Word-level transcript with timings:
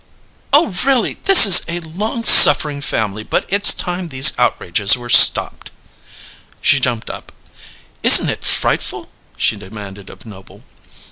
"Oh, 0.51 0.75
really, 0.83 1.19
this 1.25 1.45
is 1.45 1.61
a 1.67 1.79
long 1.81 2.23
suffering 2.23 2.81
family, 2.81 3.21
but 3.21 3.45
it's 3.49 3.71
time 3.71 4.07
these 4.07 4.33
outrages 4.39 4.97
were 4.97 5.09
stopped!" 5.11 5.69
She 6.59 6.79
jumped 6.79 7.11
up. 7.11 7.31
"Isn't 8.01 8.29
it 8.29 8.43
frightful?" 8.43 9.11
she 9.37 9.57
demanded 9.57 10.09
of 10.09 10.25
Noble. 10.25 10.63